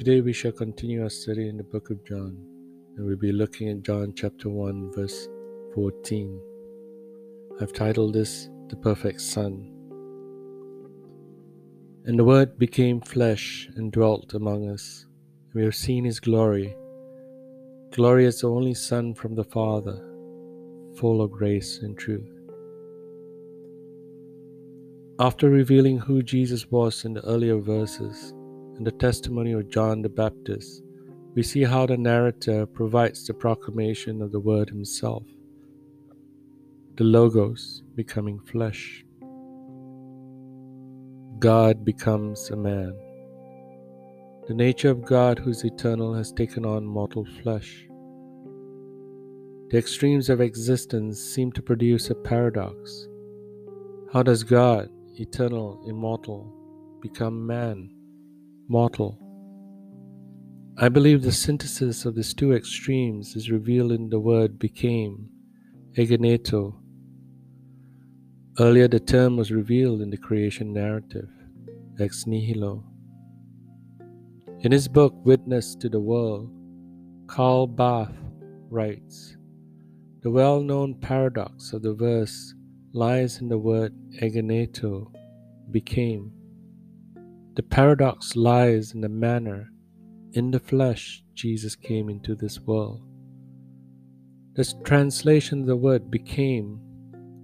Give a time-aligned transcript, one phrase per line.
[0.00, 2.34] Today we shall continue our study in the book of John,
[2.96, 5.28] and we'll be looking at John chapter 1, verse
[5.74, 6.40] 14.
[7.60, 9.70] I've titled this The Perfect Son.
[12.06, 15.04] And the Word became flesh and dwelt among us.
[15.52, 16.74] And we have seen his glory,
[17.90, 20.02] glory as the only Son from the Father,
[20.96, 22.32] full of grace and truth.
[25.18, 28.32] After revealing who Jesus was in the earlier verses
[28.80, 30.82] and the testimony of John the Baptist,
[31.34, 35.22] we see how the narrator provides the proclamation of the Word Himself,
[36.96, 39.04] the Logos becoming flesh.
[41.40, 42.96] God becomes a man.
[44.48, 47.86] The nature of God, who is eternal, has taken on mortal flesh.
[49.68, 53.08] The extremes of existence seem to produce a paradox.
[54.10, 56.50] How does God, eternal, immortal,
[57.02, 57.90] become man,
[58.70, 59.18] mortal.
[60.78, 65.28] I believe the synthesis of these two extremes is revealed in the word became,
[65.98, 66.76] egeneto.
[68.60, 71.28] Earlier, the term was revealed in the creation narrative,
[71.98, 72.84] ex nihilo.
[74.60, 76.48] In his book, Witness to the Word,
[77.26, 78.14] Karl Barth
[78.70, 79.36] writes
[80.22, 82.54] The well known paradox of the verse
[82.92, 85.10] lies in the word egeneto,
[85.72, 86.39] became.
[87.60, 89.70] The paradox lies in the manner,
[90.32, 93.02] in the flesh, Jesus came into this world.
[94.54, 96.80] This translation of the word became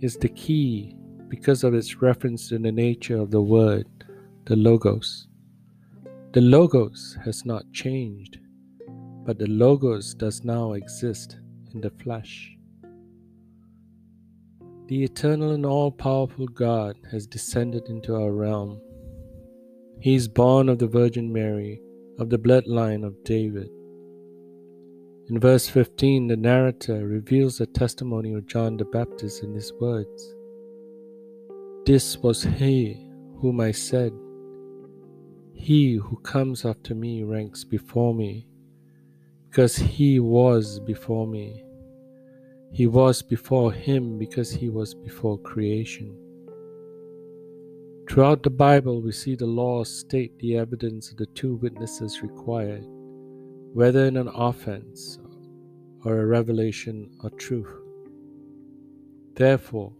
[0.00, 0.94] is the key
[1.26, 3.88] because of its reference to the nature of the word,
[4.44, 5.26] the Logos.
[6.30, 8.38] The Logos has not changed,
[9.26, 11.40] but the Logos does now exist
[11.72, 12.56] in the flesh.
[14.86, 18.80] The eternal and all powerful God has descended into our realm.
[20.00, 21.80] He is born of the Virgin Mary,
[22.18, 23.70] of the bloodline of David.
[25.28, 30.34] In verse 15, the narrator reveals the testimony of John the Baptist in his words
[31.86, 33.08] This was he
[33.40, 34.12] whom I said,
[35.54, 38.48] He who comes after me ranks before me,
[39.50, 41.64] because he was before me.
[42.72, 46.16] He was before him because he was before creation.
[48.08, 52.84] Throughout the Bible, we see the laws state the evidence of the two witnesses required,
[53.72, 55.18] whether in an offense
[56.04, 57.74] or a revelation or truth.
[59.34, 59.92] Therefore,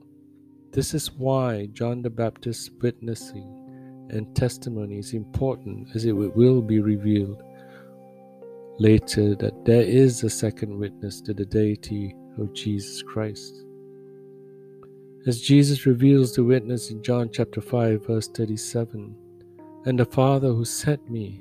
[0.71, 6.81] this is why John the Baptist's witnessing and testimony is important as it will be
[6.81, 7.43] revealed
[8.79, 13.64] later that there is a second witness to the deity of Jesus Christ.
[15.27, 19.17] As Jesus reveals the witness in John chapter 5 verse 37,
[19.87, 21.41] and the Father who sent me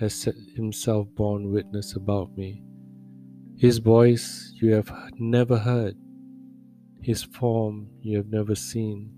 [0.00, 2.64] has set himself borne witness about me.
[3.56, 5.96] His voice you have never heard,
[7.00, 9.12] his form you have never seen.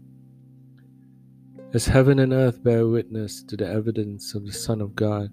[1.72, 5.30] As heaven and earth bear witness to the evidence of the Son of God,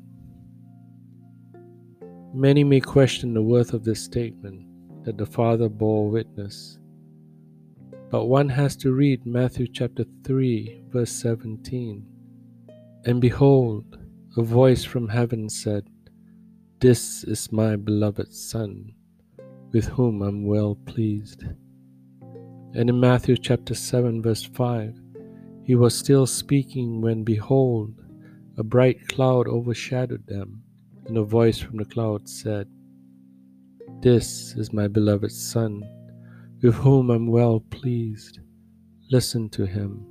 [2.34, 4.66] many may question the worth of this statement
[5.04, 6.79] that the Father bore witness.
[8.10, 12.06] But one has to read Matthew chapter 3, verse 17.
[13.06, 13.98] And behold,
[14.36, 15.88] a voice from heaven said,
[16.80, 18.94] This is my beloved Son,
[19.72, 21.44] with whom I'm well pleased.
[22.74, 25.00] And in Matthew chapter 7, verse 5,
[25.64, 27.94] he was still speaking when, behold,
[28.58, 30.64] a bright cloud overshadowed them,
[31.06, 32.68] and a voice from the cloud said,
[34.02, 35.84] this is my beloved Son,
[36.62, 38.40] with whom I'm well pleased.
[39.12, 40.06] Listen to him.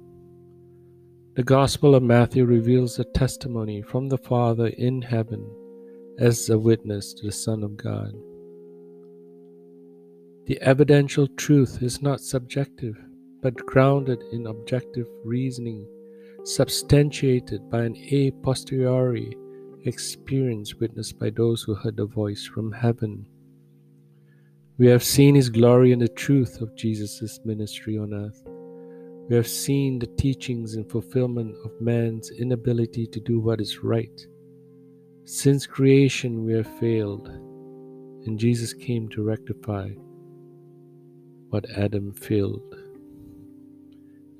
[1.34, 5.48] The Gospel of Matthew reveals a testimony from the Father in heaven
[6.18, 8.12] as a witness to the Son of God.
[10.46, 12.96] The evidential truth is not subjective,
[13.42, 15.86] but grounded in objective reasoning,
[16.44, 19.36] substantiated by an a posteriori
[19.84, 23.26] experience witnessed by those who heard the voice from heaven.
[24.78, 28.40] We have seen his glory and the truth of Jesus' ministry on earth.
[29.28, 34.24] We have seen the teachings and fulfillment of man's inability to do what is right.
[35.24, 39.88] Since creation, we have failed, and Jesus came to rectify
[41.48, 42.76] what Adam failed.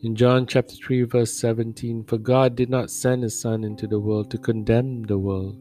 [0.05, 3.99] In John chapter 3, verse 17, For God did not send his Son into the
[3.99, 5.59] world to condemn the world,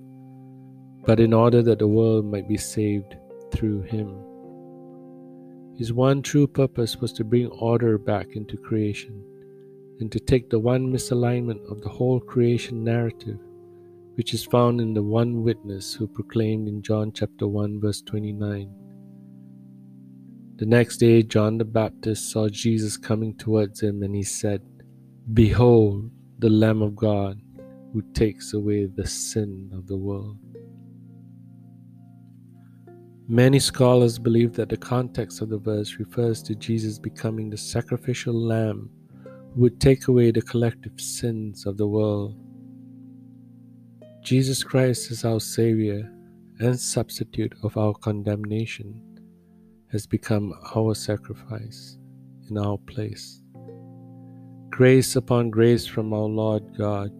[1.03, 3.15] but in order that the world might be saved
[3.51, 4.15] through him.
[5.77, 9.23] His one true purpose was to bring order back into creation
[9.99, 13.37] and to take the one misalignment of the whole creation narrative,
[14.15, 18.73] which is found in the one witness who proclaimed in John chapter 1 verse 29.
[20.55, 24.63] The next day John the Baptist saw Jesus coming towards him and he said,
[25.31, 26.09] Behold
[26.39, 27.39] the Lamb of God
[27.93, 30.37] who takes away the sin of the world.
[33.29, 38.33] Many scholars believe that the context of the verse refers to Jesus becoming the sacrificial
[38.33, 38.89] lamb
[39.53, 42.37] who would take away the collective sins of the world.
[44.23, 46.09] Jesus Christ is our Savior
[46.59, 49.01] and substitute of our condemnation,
[49.91, 51.97] has become our sacrifice
[52.49, 53.41] in our place.
[54.69, 57.11] Grace upon grace from our Lord God.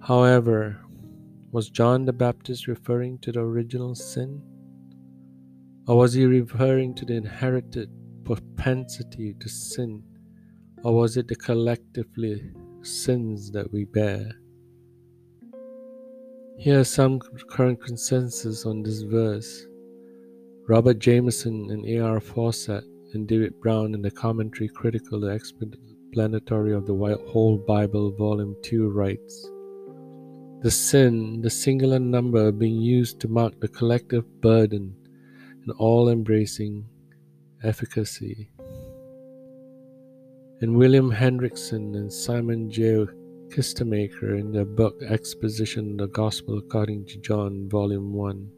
[0.00, 0.80] However,
[1.52, 4.42] was John the Baptist referring to the original sin?
[5.88, 7.88] Or was he referring to the inherited
[8.22, 10.02] propensity to sin?
[10.84, 12.52] Or was it the collectively
[12.82, 14.30] sins that we bear?
[16.58, 19.66] Here are some current consensus on this verse.
[20.68, 22.20] Robert Jamieson and A.R.
[22.20, 22.84] Fausset
[23.14, 28.90] and David Brown in the commentary critical the explanatory of the whole Bible, Volume 2,
[28.90, 29.50] writes
[30.60, 34.94] The sin, the singular number being used to mark the collective burden
[35.62, 36.84] and all embracing
[37.62, 38.50] efficacy.
[40.60, 43.06] And William Hendriksen and Simon J.
[43.48, 48.50] Kistemaker in their book Exposition of the Gospel according to John, Volume 1.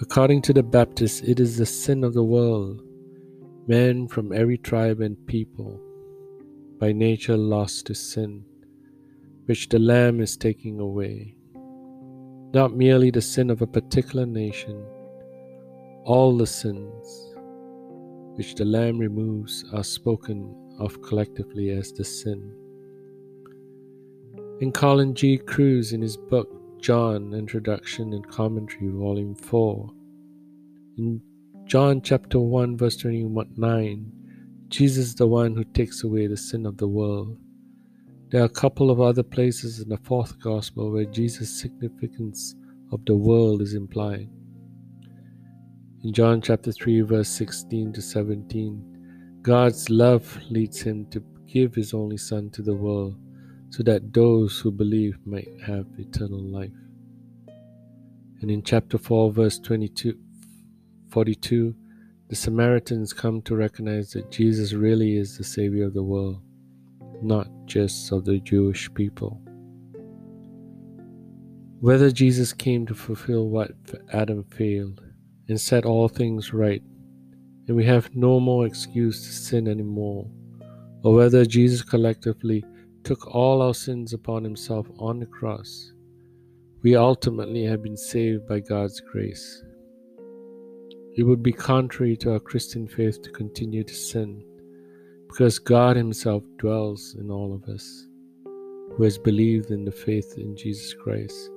[0.00, 2.82] According to the Baptists, it is the sin of the world,
[3.66, 5.80] men from every tribe and people,
[6.78, 8.44] by nature lost to sin,
[9.46, 11.34] which the Lamb is taking away.
[12.52, 14.84] Not merely the sin of a particular nation,
[16.08, 17.34] all the sins
[18.38, 22.54] which the Lamb removes are spoken of collectively as the sin
[24.60, 25.36] in Colin G.
[25.36, 26.48] Kruse in his book
[26.80, 29.90] John Introduction and Commentary, Volume 4.
[30.96, 31.20] In
[31.66, 34.10] John chapter 1, verse 29,
[34.68, 37.36] Jesus is the one who takes away the sin of the world.
[38.30, 42.54] There are a couple of other places in the fourth gospel where Jesus' significance
[42.92, 44.30] of the world is implied.
[46.04, 51.92] In John chapter 3, verse 16 to 17, God's love leads him to give his
[51.92, 53.16] only Son to the world
[53.70, 56.70] so that those who believe might have eternal life.
[58.40, 60.16] And in chapter 4, verse 22,
[61.10, 61.74] 42,
[62.28, 66.40] the Samaritans come to recognize that Jesus really is the Savior of the world,
[67.22, 69.42] not just of the Jewish people.
[71.80, 73.72] Whether Jesus came to fulfill what
[74.12, 75.02] Adam failed
[75.48, 76.82] and set all things right,
[77.66, 80.28] and we have no more excuse to sin anymore,
[81.02, 82.64] or whether Jesus collectively
[83.04, 85.92] took all our sins upon himself on the cross,
[86.82, 89.64] we ultimately have been saved by God's grace.
[91.16, 94.44] It would be contrary to our Christian faith to continue to sin,
[95.26, 98.06] because God Himself dwells in all of us
[98.44, 101.50] who has believed in the faith in Jesus Christ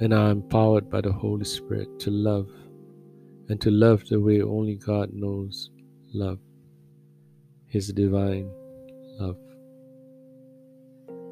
[0.00, 2.50] and are empowered by the Holy Spirit to love
[3.50, 5.70] and to love the way only God knows
[6.14, 6.38] love,
[7.66, 8.48] His divine
[9.18, 9.36] love.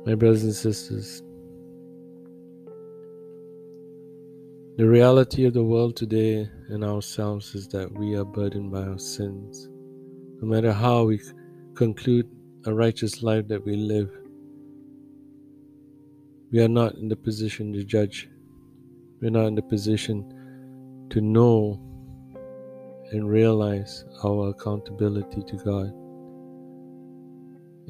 [0.04, 1.22] My brothers and sisters,
[4.78, 8.98] the reality of the world today and ourselves is that we are burdened by our
[8.98, 9.68] sins.
[10.40, 11.20] No matter how we
[11.76, 12.28] conclude
[12.66, 14.10] a righteous life that we live,
[16.50, 18.28] we are not in the position to judge.
[19.20, 21.84] We're not in the position to know
[23.12, 25.92] and realize our accountability to God.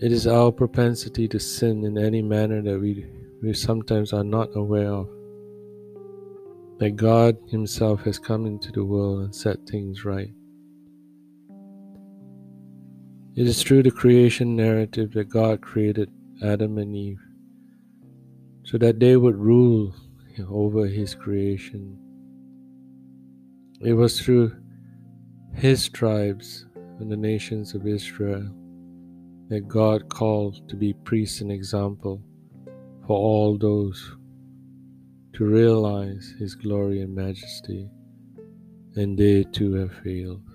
[0.01, 3.07] It is our propensity to sin in any manner that we,
[3.43, 5.09] we sometimes are not aware of.
[6.79, 10.31] That God Himself has come into the world and set things right.
[13.35, 16.11] It is through the creation narrative that God created
[16.43, 17.21] Adam and Eve
[18.63, 19.95] so that they would rule
[20.49, 21.99] over His creation.
[23.81, 24.55] It was through
[25.59, 26.67] His tribes
[27.01, 28.49] and the nations of Israel
[29.49, 32.23] that God called to be priests and example
[33.09, 34.17] for all those
[35.33, 37.91] to realize His glory and majesty,
[38.95, 40.49] and they too have failed.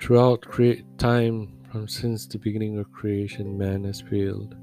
[0.00, 0.50] Throughout
[0.98, 4.56] time, from since the beginning of creation, man has failed.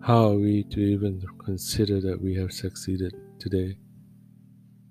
[0.00, 3.76] How are we to even consider that we have succeeded today?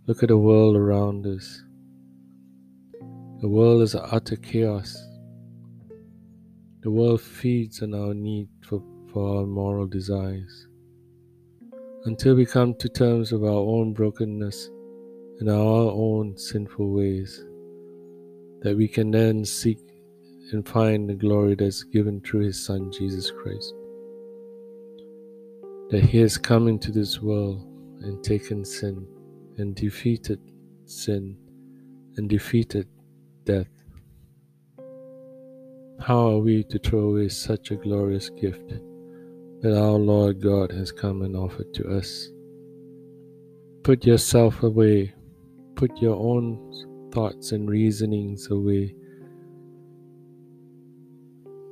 [0.07, 1.63] Look at the world around us.
[3.41, 4.97] The world is utter chaos.
[6.79, 10.67] The world feeds on our need for for our moral desires
[12.05, 14.69] until we come to terms with our own brokenness
[15.41, 17.43] and our own sinful ways,
[18.61, 19.79] that we can then seek
[20.53, 23.73] and find the glory that's given through His Son Jesus Christ.
[25.89, 27.67] That He has come into this world
[28.03, 29.05] and taken sin
[29.57, 30.39] and defeated
[30.85, 31.37] sin
[32.15, 32.87] and defeated
[33.43, 33.67] death.
[35.99, 38.73] How are we to throw away such a glorious gift
[39.61, 42.29] that our Lord God has come and offered to us?
[43.83, 45.13] Put yourself away,
[45.75, 48.93] put your own thoughts and reasonings away.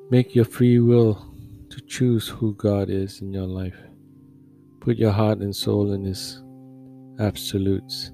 [0.10, 1.26] Make your free will
[1.70, 3.78] to choose who God is in your life.
[4.80, 6.42] Put your heart and soul in His
[7.20, 8.12] absolutes.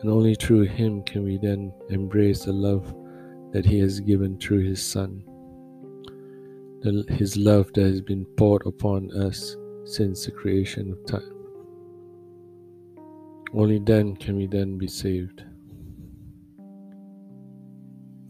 [0.00, 2.94] And only through Him can we then embrace the love
[3.52, 5.22] that He has given through His Son.
[6.82, 11.32] The, his love that has been poured upon us since the creation of time.
[13.54, 15.44] Only then can we then be saved.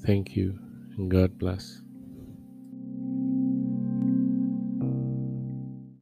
[0.04, 0.58] Thank you
[0.96, 1.81] and God bless.